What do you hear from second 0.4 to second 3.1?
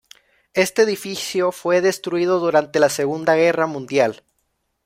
Este edificio fue destruido durante la